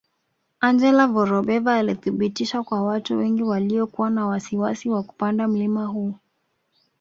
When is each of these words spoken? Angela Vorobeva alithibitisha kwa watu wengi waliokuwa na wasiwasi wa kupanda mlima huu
Angela 0.61 1.07
Vorobeva 1.07 1.73
alithibitisha 1.75 2.63
kwa 2.63 2.83
watu 2.83 3.17
wengi 3.17 3.43
waliokuwa 3.43 4.09
na 4.09 4.25
wasiwasi 4.27 4.89
wa 4.89 5.03
kupanda 5.03 5.47
mlima 5.47 5.85
huu 5.85 6.13